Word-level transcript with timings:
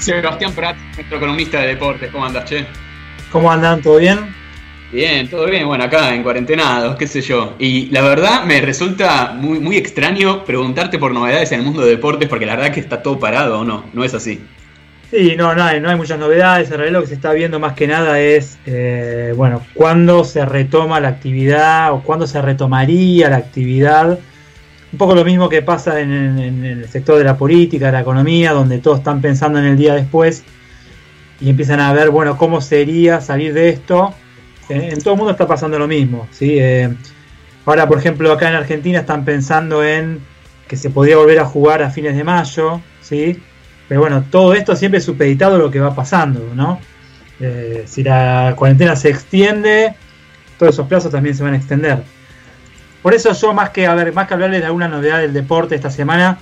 Sebastián 0.00 0.52
Prat, 0.52 0.76
nuestro 0.96 1.20
columnista 1.20 1.60
de 1.60 1.68
deportes. 1.68 2.10
¿Cómo 2.10 2.24
andas, 2.24 2.44
che? 2.46 2.66
¿Cómo 3.30 3.52
andan? 3.52 3.82
¿Todo 3.82 3.98
bien? 3.98 4.34
Bien, 4.92 5.28
todo 5.28 5.46
bien. 5.46 5.66
Bueno, 5.66 5.84
acá 5.84 6.14
en 6.14 6.22
cuarentenados, 6.22 6.96
qué 6.96 7.06
sé 7.06 7.20
yo. 7.20 7.54
Y 7.58 7.86
la 7.90 8.02
verdad 8.02 8.44
me 8.44 8.60
resulta 8.60 9.32
muy, 9.34 9.60
muy 9.60 9.76
extraño 9.76 10.44
preguntarte 10.44 10.98
por 10.98 11.12
novedades 11.12 11.52
en 11.52 11.60
el 11.60 11.66
mundo 11.66 11.82
de 11.82 11.90
deportes 11.90 12.28
porque 12.28 12.46
la 12.46 12.56
verdad 12.56 12.72
que 12.72 12.80
está 12.80 13.02
todo 13.02 13.18
parado, 13.18 13.60
¿o 13.60 13.64
no? 13.64 13.84
No 13.92 14.02
es 14.02 14.14
así. 14.14 14.40
Sí, 15.10 15.34
no, 15.36 15.54
no 15.54 15.64
hay, 15.64 15.80
no 15.80 15.90
hay 15.90 15.96
muchas 15.96 16.18
novedades. 16.18 16.70
En 16.70 16.78
realidad 16.78 17.00
lo 17.00 17.02
que 17.02 17.08
se 17.08 17.14
está 17.14 17.32
viendo 17.32 17.60
más 17.60 17.74
que 17.74 17.86
nada 17.86 18.20
es, 18.20 18.58
eh, 18.66 19.32
bueno, 19.36 19.62
cuándo 19.74 20.24
se 20.24 20.44
retoma 20.46 20.98
la 21.00 21.08
actividad 21.08 21.92
o 21.92 22.02
cuándo 22.02 22.26
se 22.26 22.40
retomaría 22.40 23.28
la 23.28 23.36
actividad. 23.36 24.18
Un 24.92 24.98
poco 24.98 25.14
lo 25.14 25.24
mismo 25.24 25.48
que 25.48 25.62
pasa 25.62 26.00
en, 26.00 26.38
el 26.64 26.88
sector 26.88 27.16
de 27.18 27.24
la 27.24 27.36
política, 27.36 27.86
de 27.86 27.92
la 27.92 28.00
economía, 28.00 28.52
donde 28.52 28.78
todos 28.78 28.98
están 28.98 29.20
pensando 29.20 29.58
en 29.58 29.66
el 29.66 29.76
día 29.76 29.94
después 29.94 30.42
y 31.40 31.48
empiezan 31.48 31.80
a 31.80 31.92
ver, 31.92 32.10
bueno, 32.10 32.36
cómo 32.36 32.60
sería 32.60 33.20
salir 33.20 33.54
de 33.54 33.68
esto 33.70 34.14
en 34.70 35.02
todo 35.02 35.14
el 35.14 35.18
mundo 35.18 35.32
está 35.32 35.46
pasando 35.46 35.78
lo 35.78 35.88
mismo. 35.88 36.28
¿sí? 36.30 36.58
Eh, 36.58 36.92
ahora, 37.66 37.86
por 37.88 37.98
ejemplo, 37.98 38.32
acá 38.32 38.48
en 38.48 38.54
Argentina 38.54 39.00
están 39.00 39.24
pensando 39.24 39.84
en 39.84 40.20
que 40.68 40.76
se 40.76 40.90
podría 40.90 41.16
volver 41.16 41.40
a 41.40 41.44
jugar 41.44 41.82
a 41.82 41.90
fines 41.90 42.16
de 42.16 42.22
mayo, 42.22 42.80
¿sí? 43.00 43.40
Pero 43.88 44.00
bueno, 44.00 44.24
todo 44.30 44.54
esto 44.54 44.76
siempre 44.76 44.98
es 44.98 45.04
supeditado 45.04 45.56
a 45.56 45.58
lo 45.58 45.70
que 45.70 45.80
va 45.80 45.94
pasando, 45.94 46.54
¿no? 46.54 46.78
Eh, 47.40 47.84
si 47.86 48.04
la 48.04 48.54
cuarentena 48.56 48.94
se 48.94 49.08
extiende, 49.08 49.94
todos 50.58 50.74
esos 50.74 50.86
plazos 50.86 51.10
también 51.10 51.34
se 51.34 51.42
van 51.42 51.54
a 51.54 51.56
extender. 51.56 52.04
Por 53.02 53.14
eso 53.14 53.32
yo 53.32 53.54
más 53.54 53.70
que, 53.70 53.86
a 53.86 53.94
ver, 53.94 54.12
más 54.12 54.28
que 54.28 54.34
hablarles 54.34 54.60
de 54.60 54.66
alguna 54.66 54.88
novedad 54.88 55.20
del 55.20 55.32
deporte 55.32 55.74
esta 55.74 55.90
semana, 55.90 56.38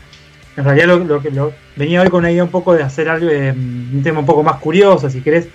en 0.57 0.65
realidad 0.65 0.99
lo, 0.99 1.23
que 1.23 1.31
venía 1.77 2.03
hoy 2.03 2.09
con 2.09 2.21
una 2.21 2.33
idea 2.33 2.43
un 2.43 2.51
poco 2.51 2.75
de 2.75 2.83
hacer 2.83 3.09
algo, 3.09 3.29
eh, 3.31 3.53
un 3.53 4.01
tema 4.03 4.21
un 4.21 4.27
poco 4.27 4.43
más 4.43 4.57
curioso, 4.57 5.09
si 5.09 5.21
querés, 5.21 5.47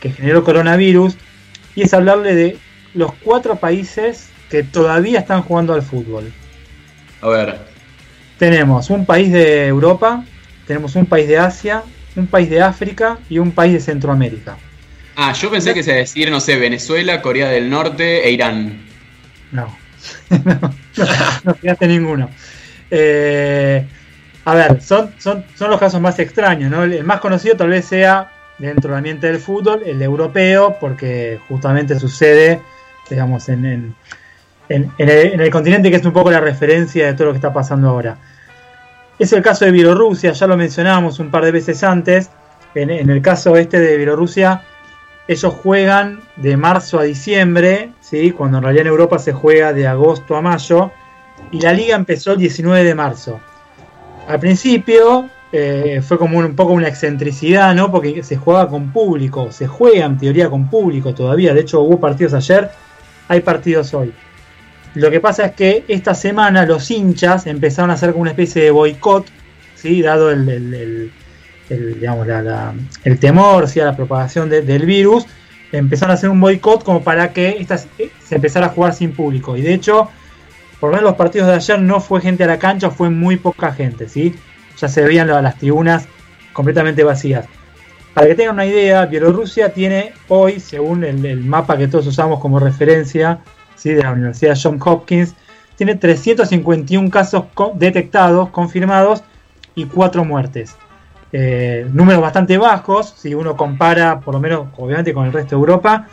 que 0.00 0.10
generó 0.10 0.44
coronavirus, 0.44 1.16
y 1.74 1.82
es 1.82 1.92
hablarle 1.92 2.34
de 2.34 2.58
los 2.94 3.12
cuatro 3.14 3.56
países 3.56 4.28
que 4.48 4.62
todavía 4.62 5.18
están 5.18 5.42
jugando 5.42 5.74
al 5.74 5.82
fútbol. 5.82 6.32
A 7.20 7.28
ver. 7.28 7.58
Tenemos 8.38 8.90
un 8.90 9.06
país 9.06 9.32
de 9.32 9.66
Europa, 9.66 10.24
tenemos 10.66 10.94
un 10.94 11.06
país 11.06 11.26
de 11.26 11.38
Asia, 11.38 11.82
un 12.14 12.28
país 12.28 12.48
de 12.48 12.62
África 12.62 13.18
y 13.28 13.38
un 13.38 13.50
país 13.50 13.72
de 13.72 13.80
Centroamérica. 13.80 14.56
Ah, 15.16 15.32
yo 15.32 15.50
pensé 15.50 15.74
que 15.74 15.82
se 15.82 15.92
decir, 15.92 16.30
no 16.30 16.40
sé, 16.40 16.56
Venezuela, 16.56 17.22
Corea 17.22 17.48
del 17.48 17.70
Norte 17.70 18.26
e 18.26 18.30
Irán. 18.30 18.84
No, 19.52 19.76
no, 21.44 21.54
fíjate 21.54 21.86
ninguno. 21.86 22.30
Eh, 22.90 23.86
a 24.44 24.54
ver, 24.54 24.80
son, 24.82 25.14
son, 25.18 25.44
son 25.54 25.70
los 25.70 25.80
casos 25.80 26.00
más 26.00 26.18
extraños, 26.18 26.70
¿no? 26.70 26.84
El 26.84 27.04
más 27.04 27.20
conocido 27.20 27.56
tal 27.56 27.68
vez 27.68 27.86
sea 27.86 28.30
dentro 28.58 28.90
del 28.90 28.98
ambiente 28.98 29.26
del 29.26 29.38
fútbol, 29.38 29.82
el 29.84 30.00
europeo, 30.02 30.76
porque 30.80 31.40
justamente 31.48 31.98
sucede, 31.98 32.60
digamos, 33.08 33.48
en, 33.48 33.94
en, 34.68 34.92
el, 34.98 35.50
continente 35.50 35.90
que 35.90 35.96
es 35.96 36.04
un 36.04 36.12
poco 36.12 36.30
la 36.30 36.40
referencia 36.40 37.06
de 37.06 37.14
todo 37.14 37.26
lo 37.26 37.32
que 37.32 37.38
está 37.38 37.52
pasando 37.52 37.88
ahora. 37.88 38.16
Es 39.18 39.32
el 39.32 39.42
caso 39.42 39.64
de 39.64 39.70
Bielorrusia, 39.70 40.32
ya 40.32 40.46
lo 40.46 40.56
mencionábamos 40.56 41.18
un 41.18 41.30
par 41.30 41.44
de 41.44 41.52
veces 41.52 41.82
antes. 41.84 42.30
En, 42.74 42.90
el 42.90 43.22
caso 43.22 43.56
este 43.56 43.78
de 43.78 43.96
Bielorrusia, 43.96 44.62
ellos 45.26 45.54
juegan 45.54 46.20
de 46.36 46.56
marzo 46.56 46.98
a 46.98 47.04
diciembre, 47.04 47.90
¿sí? 48.00 48.30
cuando 48.30 48.58
en 48.58 48.64
realidad 48.64 48.82
en 48.82 48.88
Europa 48.88 49.18
se 49.18 49.32
juega 49.32 49.72
de 49.72 49.86
agosto 49.86 50.36
a 50.36 50.42
mayo, 50.42 50.90
y 51.50 51.60
la 51.60 51.72
liga 51.72 51.96
empezó 51.96 52.32
el 52.32 52.38
19 52.38 52.84
de 52.84 52.94
marzo. 52.94 53.40
Al 54.28 54.40
principio, 54.40 55.28
eh, 55.52 56.02
fue 56.02 56.18
como 56.18 56.38
un, 56.38 56.56
poco 56.56 56.72
una 56.72 56.88
excentricidad, 56.88 57.74
¿no? 57.74 57.90
Porque 57.90 58.22
se 58.22 58.36
jugaba 58.36 58.68
con 58.68 58.92
público, 58.92 59.52
se 59.52 59.66
juega 59.66 60.06
en 60.06 60.18
teoría 60.18 60.50
con 60.50 60.68
público 60.68 61.14
todavía. 61.14 61.54
De 61.54 61.60
hecho, 61.60 61.80
hubo 61.80 62.00
partidos 62.00 62.34
ayer, 62.34 62.70
hay 63.28 63.40
partidos 63.40 63.94
hoy. 63.94 64.12
Lo 64.94 65.10
que 65.10 65.20
pasa 65.20 65.46
es 65.46 65.52
que 65.52 65.84
esta 65.88 66.14
semana 66.14 66.66
los 66.66 66.90
hinchas 66.90 67.46
empezaron 67.46 67.90
a 67.90 67.94
hacer 67.94 68.10
como 68.10 68.22
una 68.22 68.30
especie 68.30 68.62
de 68.62 68.70
boicot, 68.70 69.26
¿sí? 69.76 70.02
Dado 70.02 70.30
el, 70.30 71.12
digamos, 71.68 72.26
el 73.04 73.18
temor, 73.18 73.68
¿sí? 73.68 73.80
la 73.80 73.96
propagación 73.96 74.48
del 74.50 74.86
virus, 74.86 75.26
empezaron 75.72 76.12
a 76.12 76.14
hacer 76.14 76.30
un 76.30 76.40
boicot 76.40 76.84
como 76.84 77.02
para 77.02 77.32
que 77.32 77.56
estas, 77.58 77.88
eh, 77.98 78.10
se 78.22 78.36
empezara 78.36 78.66
a 78.66 78.68
jugar 78.70 78.94
sin 78.94 79.12
público. 79.12 79.56
Y 79.56 79.62
de 79.62 79.74
hecho, 79.74 80.08
por 80.80 80.90
lo 80.90 80.96
menos 80.96 81.10
los 81.10 81.16
partidos 81.16 81.48
de 81.48 81.54
ayer 81.54 81.80
no 81.80 82.00
fue 82.00 82.20
gente 82.20 82.44
a 82.44 82.46
la 82.46 82.58
cancha, 82.58 82.90
fue 82.90 83.10
muy 83.10 83.36
poca 83.36 83.72
gente, 83.72 84.08
¿sí? 84.08 84.34
ya 84.78 84.88
se 84.88 85.02
veían 85.02 85.28
las 85.28 85.58
tribunas 85.58 86.06
completamente 86.52 87.04
vacías. 87.04 87.46
Para 88.12 88.28
que 88.28 88.34
tengan 88.34 88.54
una 88.54 88.66
idea, 88.66 89.06
Bielorrusia 89.06 89.72
tiene 89.72 90.12
hoy, 90.28 90.60
según 90.60 91.02
el, 91.02 91.38
mapa 91.44 91.76
que 91.76 91.88
todos 91.88 92.06
usamos 92.06 92.38
como 92.38 92.60
referencia 92.60 93.40
¿sí? 93.74 93.90
de 93.90 94.02
la 94.02 94.12
Universidad 94.12 94.56
John 94.60 94.78
Hopkins, 94.84 95.34
tiene 95.76 95.96
351 95.96 97.10
casos 97.10 97.46
detectados, 97.74 98.50
confirmados 98.50 99.24
y 99.74 99.86
4 99.86 100.24
muertes. 100.24 100.76
Eh, 101.36 101.88
números 101.92 102.22
bastante 102.22 102.56
bajos, 102.58 103.12
si 103.18 103.34
uno 103.34 103.56
compara, 103.56 104.20
por 104.20 104.34
lo 104.34 104.40
menos, 104.40 104.68
obviamente, 104.76 105.12
con 105.12 105.26
el 105.26 105.32
resto 105.32 105.56
de 105.56 105.60
Europa 105.60 106.06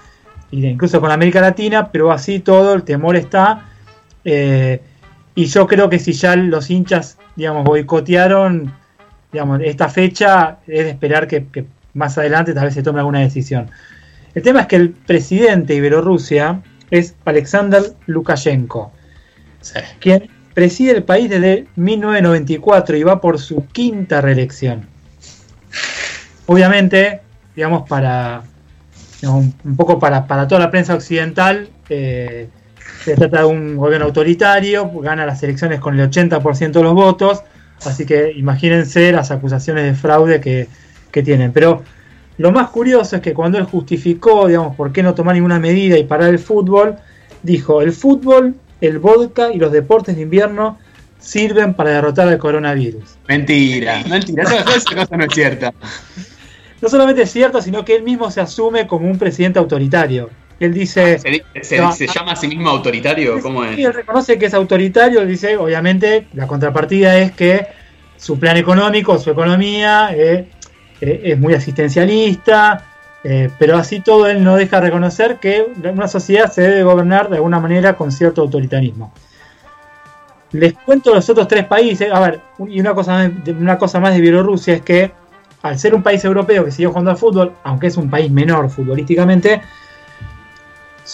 e 0.51 0.55
incluso 0.55 0.99
con 0.99 1.11
América 1.11 1.39
Latina, 1.39 1.91
pero 1.91 2.11
así 2.11 2.39
todo, 2.39 2.73
el 2.73 2.81
temor 2.81 3.15
está. 3.15 3.69
Eh, 4.25 4.81
y 5.35 5.45
yo 5.45 5.67
creo 5.67 5.91
que 5.91 5.99
si 5.99 6.13
ya 6.13 6.35
los 6.35 6.71
hinchas, 6.71 7.19
digamos, 7.35 7.65
boicotearon, 7.65 8.73
digamos, 9.31 9.61
esta 9.63 9.89
fecha, 9.89 10.57
es 10.65 10.85
de 10.85 10.89
esperar 10.89 11.27
que, 11.27 11.67
más 11.93 12.17
adelante 12.17 12.55
tal 12.55 12.65
vez 12.65 12.73
se 12.73 12.81
tome 12.81 12.97
alguna 12.97 13.19
decisión. 13.19 13.69
El 14.33 14.41
tema 14.41 14.61
es 14.61 14.65
que 14.65 14.77
el 14.77 14.89
presidente 14.89 15.75
de 15.75 15.81
Bielorrusia 15.81 16.63
es 16.89 17.13
Alexander 17.25 17.83
Lukashenko, 18.07 18.91
quien 19.99 20.31
preside 20.55 20.93
el 20.93 21.03
país 21.03 21.29
desde 21.29 21.67
1994 21.75 22.97
y 22.97 23.03
va 23.03 23.21
por 23.21 23.37
su 23.37 23.67
quinta 23.67 24.19
reelección. 24.19 24.89
Obviamente, 26.51 27.21
digamos, 27.55 27.87
para 27.87 28.43
un 29.23 29.53
poco 29.77 29.97
para, 29.99 30.27
para 30.27 30.49
toda 30.49 30.59
la 30.59 30.69
prensa 30.69 30.93
occidental, 30.93 31.69
eh, 31.87 32.49
se 33.05 33.15
trata 33.15 33.39
de 33.39 33.45
un 33.45 33.77
gobierno 33.77 34.07
autoritario, 34.07 34.91
gana 34.99 35.25
las 35.25 35.41
elecciones 35.43 35.79
con 35.79 35.97
el 35.97 36.11
80% 36.11 36.71
de 36.73 36.83
los 36.83 36.93
votos, 36.93 37.41
así 37.85 38.05
que 38.05 38.33
imagínense 38.35 39.13
las 39.13 39.31
acusaciones 39.31 39.85
de 39.85 39.93
fraude 39.93 40.41
que, 40.41 40.67
tienen. 41.23 41.53
Pero 41.53 41.83
lo 42.37 42.51
más 42.51 42.69
curioso 42.69 43.15
es 43.15 43.21
que 43.21 43.33
cuando 43.33 43.57
él 43.57 43.63
justificó, 43.63 44.49
digamos, 44.49 44.75
por 44.75 44.91
qué 44.91 45.03
no 45.03 45.15
tomar 45.15 45.35
ninguna 45.35 45.57
medida 45.57 45.97
y 45.97 46.03
parar 46.03 46.31
el 46.31 46.39
fútbol, 46.39 46.97
dijo, 47.43 47.81
el 47.81 47.93
fútbol, 47.93 48.55
el 48.81 48.99
vodka 48.99 49.53
y 49.53 49.57
los 49.57 49.71
deportes 49.71 50.17
de 50.17 50.23
invierno 50.23 50.77
sirven 51.17 51.75
para 51.75 51.91
derrotar 51.91 52.27
al 52.27 52.37
coronavirus. 52.39 53.03
Mentira, 53.29 54.03
mentira, 54.09 54.43
esa 54.43 54.95
cosa 54.95 55.15
no 55.15 55.23
es 55.23 55.33
cierta. 55.33 55.73
No 56.81 56.89
solamente 56.89 57.21
es 57.21 57.31
cierto, 57.31 57.61
sino 57.61 57.85
que 57.85 57.95
él 57.95 58.03
mismo 58.03 58.31
se 58.31 58.41
asume 58.41 58.87
como 58.87 59.09
un 59.09 59.19
presidente 59.19 59.59
autoritario. 59.59 60.29
Él 60.59 60.73
dice. 60.73 61.19
¿Se, 61.19 62.07
llama 62.07 62.33
a 62.33 62.35
sí 62.35 62.47
mismo 62.47 62.69
autoritario? 62.69 63.39
¿Cómo 63.41 63.63
es? 63.63 63.75
Sí, 63.75 63.83
él 63.83 63.93
reconoce 63.93 64.37
que 64.37 64.45
es 64.47 64.53
autoritario. 64.53 65.21
Él 65.21 65.27
dice, 65.27 65.57
obviamente, 65.57 66.27
la 66.33 66.47
contrapartida 66.47 67.17
es 67.17 67.31
que 67.31 67.67
su 68.17 68.39
plan 68.39 68.57
económico, 68.57 69.17
su 69.17 69.31
economía 69.31 70.11
eh, 70.13 70.47
eh, 71.01 71.21
es 71.23 71.39
muy 71.39 71.53
asistencialista. 71.53 72.85
Eh, 73.23 73.49
pero 73.59 73.77
así 73.77 73.99
todo 73.99 74.27
él 74.27 74.43
no 74.43 74.55
deja 74.55 74.79
reconocer 74.79 75.37
que 75.37 75.67
una 75.83 76.07
sociedad 76.07 76.51
se 76.51 76.61
debe 76.61 76.83
gobernar 76.83 77.29
de 77.29 77.35
alguna 77.35 77.59
manera 77.59 77.93
con 77.93 78.11
cierto 78.11 78.41
autoritarismo. 78.41 79.13
Les 80.51 80.73
cuento 80.73 81.13
los 81.13 81.29
otros 81.29 81.47
tres 81.47 81.65
países. 81.65 82.11
A 82.11 82.19
ver, 82.19 82.39
y 82.67 82.79
una 82.79 82.93
cosa, 82.93 83.31
una 83.47 83.77
cosa 83.77 83.99
más 83.99 84.13
de 84.13 84.21
Bielorrusia 84.21 84.75
es 84.75 84.81
que 84.81 85.11
al 85.61 85.77
ser 85.77 85.93
un 85.93 86.03
país 86.03 86.23
europeo 86.23 86.65
que 86.65 86.71
sigue 86.71 86.87
jugando 86.87 87.11
al 87.11 87.17
fútbol, 87.17 87.53
aunque 87.63 87.87
es 87.87 87.97
un 87.97 88.09
país 88.09 88.31
menor 88.31 88.69
futbolísticamente, 88.69 89.61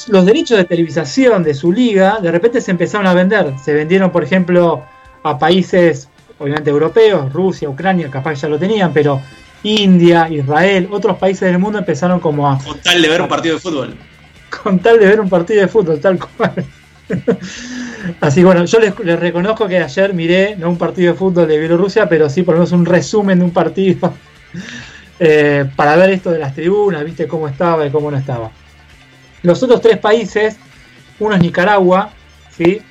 los 0.09 0.25
derechos 0.25 0.57
de 0.57 0.65
televisación 0.65 1.43
de 1.43 1.53
su 1.53 1.71
liga 1.71 2.19
de 2.21 2.31
repente 2.31 2.61
se 2.61 2.71
empezaron 2.71 3.07
a 3.07 3.13
vender. 3.13 3.53
Se 3.63 3.73
vendieron, 3.73 4.11
por 4.11 4.23
ejemplo, 4.23 4.83
a 5.23 5.39
países, 5.39 6.09
obviamente 6.39 6.69
europeos, 6.69 7.31
Rusia, 7.33 7.69
Ucrania, 7.69 8.09
capaz 8.09 8.35
ya 8.35 8.47
lo 8.47 8.59
tenían, 8.59 8.93
pero 8.93 9.21
India, 9.63 10.29
Israel, 10.29 10.87
otros 10.91 11.17
países 11.17 11.41
del 11.41 11.59
mundo 11.59 11.79
empezaron 11.79 12.19
como 12.19 12.49
a... 12.49 12.57
Con 12.59 12.79
tal 12.79 13.01
de 13.01 13.09
ver 13.09 13.21
un 13.21 13.27
partido 13.27 13.55
de 13.55 13.61
fútbol. 13.61 13.95
Con 14.63 14.79
tal 14.79 14.97
de 14.97 15.07
ver 15.07 15.19
un 15.19 15.29
partido 15.29 15.61
de 15.61 15.67
fútbol, 15.67 15.99
tal 15.99 16.17
cual. 16.19 16.65
Así 18.21 18.43
bueno, 18.43 18.65
yo 18.65 18.79
les, 18.79 18.95
reconozco 19.19 19.67
que 19.67 19.77
ayer 19.77 20.13
miré 20.13 20.55
no 20.55 20.69
un 20.69 20.77
partido 20.77 21.11
de 21.11 21.19
fútbol 21.19 21.47
de 21.47 21.59
Bielorrusia, 21.59 22.07
pero 22.07 22.29
sí 22.29 22.43
por 22.43 22.55
lo 22.55 22.59
menos 22.59 22.71
un 22.71 22.85
resumen 22.85 23.39
de 23.39 23.45
un 23.45 23.51
partido 23.51 24.13
eh, 25.19 25.65
para 25.75 25.95
ver 25.95 26.11
esto 26.11 26.31
de 26.31 26.39
las 26.39 26.53
tribunas, 26.53 27.03
viste 27.03 27.27
cómo 27.27 27.47
estaba 27.47 27.85
y 27.85 27.91
cómo 27.91 28.11
no 28.11 28.17
estaba. 28.17 28.51
Los 29.43 29.61
otros 29.63 29.81
tres 29.81 29.97
países, 29.97 30.57
uno 31.19 31.35
es 31.35 31.41
Nicaragua, 31.41 32.11
¿sí? 32.55 32.81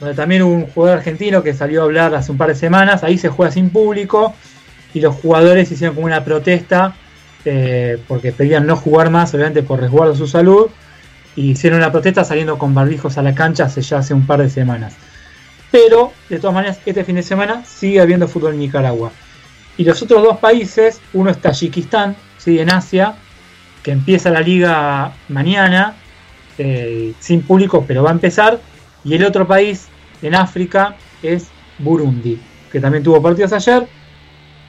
donde 0.00 0.14
también 0.14 0.42
hubo 0.42 0.52
un 0.52 0.66
jugador 0.66 0.98
argentino 0.98 1.42
que 1.42 1.54
salió 1.54 1.82
a 1.82 1.84
hablar 1.84 2.14
hace 2.14 2.32
un 2.32 2.38
par 2.38 2.48
de 2.48 2.54
semanas, 2.54 3.02
ahí 3.02 3.18
se 3.18 3.28
juega 3.28 3.52
sin 3.52 3.70
público, 3.70 4.34
y 4.94 5.00
los 5.00 5.14
jugadores 5.16 5.70
hicieron 5.70 5.94
como 5.94 6.06
una 6.06 6.24
protesta 6.24 6.94
eh, 7.44 7.98
porque 8.08 8.32
pedían 8.32 8.66
no 8.66 8.76
jugar 8.76 9.10
más, 9.10 9.32
obviamente 9.34 9.62
por 9.62 9.80
resguardo 9.80 10.12
de 10.12 10.18
su 10.18 10.26
salud, 10.26 10.68
y 11.36 11.50
hicieron 11.50 11.78
una 11.78 11.92
protesta 11.92 12.24
saliendo 12.24 12.58
con 12.58 12.74
barbijos 12.74 13.18
a 13.18 13.22
la 13.22 13.34
cancha 13.34 13.66
hace 13.66 13.82
ya 13.82 13.98
hace 13.98 14.14
un 14.14 14.26
par 14.26 14.42
de 14.42 14.50
semanas. 14.50 14.94
Pero, 15.70 16.12
de 16.28 16.38
todas 16.38 16.54
maneras, 16.54 16.80
este 16.86 17.04
fin 17.04 17.16
de 17.16 17.22
semana 17.22 17.64
sigue 17.64 18.00
habiendo 18.00 18.26
fútbol 18.26 18.54
en 18.54 18.60
Nicaragua. 18.60 19.12
Y 19.78 19.84
los 19.84 20.02
otros 20.02 20.22
dos 20.22 20.38
países, 20.38 21.00
uno 21.12 21.30
es 21.30 21.38
Tayikistán, 21.38 22.16
¿sí? 22.38 22.58
en 22.58 22.70
Asia, 22.70 23.14
que 23.82 23.92
empieza 23.92 24.30
la 24.30 24.40
liga 24.40 25.12
mañana, 25.28 25.94
eh, 26.58 27.12
sin 27.20 27.42
público, 27.42 27.84
pero 27.86 28.02
va 28.02 28.10
a 28.10 28.12
empezar. 28.12 28.58
Y 29.04 29.14
el 29.14 29.24
otro 29.24 29.46
país 29.46 29.88
en 30.22 30.34
África 30.34 30.96
es 31.22 31.48
Burundi, 31.78 32.40
que 32.72 32.80
también 32.80 33.04
tuvo 33.04 33.22
partidos 33.22 33.52
ayer, 33.52 33.86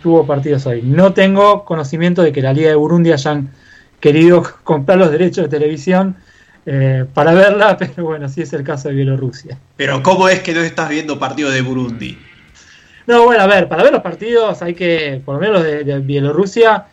tuvo 0.03 0.25
partidos 0.25 0.65
hoy. 0.65 0.81
No 0.81 1.13
tengo 1.13 1.63
conocimiento 1.65 2.21
de 2.21 2.31
que 2.31 2.41
la 2.41 2.53
Liga 2.53 2.69
de 2.69 2.75
Burundi 2.75 3.11
hayan 3.11 3.51
querido 3.99 4.43
comprar 4.63 4.97
los 4.97 5.11
derechos 5.11 5.45
de 5.45 5.49
televisión 5.49 6.17
eh, 6.65 7.05
para 7.13 7.33
verla, 7.33 7.77
pero 7.79 8.03
bueno, 8.03 8.27
sí 8.27 8.41
es 8.41 8.51
el 8.53 8.63
caso 8.63 8.89
de 8.89 8.95
Bielorrusia. 8.95 9.57
Pero 9.77 10.03
¿cómo 10.03 10.27
es 10.27 10.41
que 10.41 10.53
no 10.53 10.61
estás 10.61 10.89
viendo 10.89 11.17
partidos 11.17 11.53
de 11.53 11.61
Burundi? 11.61 12.17
No, 13.07 13.23
bueno, 13.25 13.41
a 13.43 13.47
ver, 13.47 13.67
para 13.67 13.83
ver 13.83 13.93
los 13.93 14.01
partidos 14.01 14.61
hay 14.61 14.73
que, 14.73 15.21
por 15.25 15.35
lo 15.35 15.41
menos 15.41 15.63
de, 15.63 15.83
de 15.83 15.99
Bielorrusia, 15.99 16.85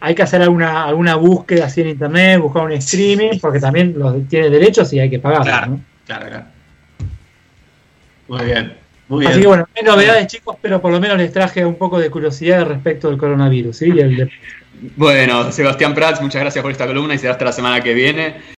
hay 0.00 0.14
que 0.14 0.22
hacer 0.22 0.42
alguna, 0.42 0.84
alguna 0.84 1.14
búsqueda 1.16 1.66
así 1.66 1.82
en 1.82 1.88
internet, 1.88 2.40
buscar 2.40 2.64
un 2.64 2.72
streaming, 2.72 3.38
porque 3.40 3.60
también 3.60 3.94
los 3.96 4.26
tiene 4.28 4.50
derechos 4.50 4.92
y 4.92 5.00
hay 5.00 5.10
que 5.10 5.18
pagar. 5.18 5.42
Claro, 5.42 5.66
¿no? 5.72 5.80
claro, 6.06 6.26
claro. 6.28 6.44
Muy 8.28 8.44
bien, 8.46 8.74
muy 9.08 9.20
bien. 9.20 9.32
Así 9.32 9.40
que 9.42 9.46
bueno, 9.46 9.68
hay 9.76 9.82
novedades 9.82 10.26
chicos, 10.28 10.56
pero 10.60 10.80
por 10.80 10.90
lo 10.92 11.00
menos 11.00 11.18
les 11.18 11.32
traje 11.32 11.64
un 11.64 11.76
poco 11.76 11.98
de 11.98 12.10
curiosidad 12.10 12.66
respecto 12.66 13.08
del 13.08 13.18
coronavirus. 13.18 13.76
¿sí? 13.76 13.92
Y 13.94 14.00
el 14.00 14.16
de- 14.16 14.30
Bueno, 14.96 15.52
Sebastián 15.52 15.94
Prats, 15.94 16.20
muchas 16.22 16.40
gracias 16.40 16.62
por 16.62 16.72
esta 16.72 16.86
columna 16.86 17.14
y 17.14 17.18
será 17.18 17.32
hasta 17.32 17.44
la 17.44 17.52
semana 17.52 17.82
que 17.82 17.92
viene. 17.92 18.36